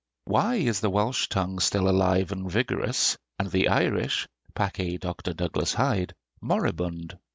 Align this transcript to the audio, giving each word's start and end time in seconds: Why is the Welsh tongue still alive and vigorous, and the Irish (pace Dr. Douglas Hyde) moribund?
Why 0.25 0.55
is 0.55 0.79
the 0.79 0.89
Welsh 0.89 1.29
tongue 1.29 1.59
still 1.59 1.87
alive 1.87 2.31
and 2.31 2.49
vigorous, 2.51 3.19
and 3.37 3.51
the 3.51 3.67
Irish 3.69 4.27
(pace 4.55 4.97
Dr. 4.99 5.31
Douglas 5.31 5.75
Hyde) 5.75 6.15
moribund? 6.41 7.19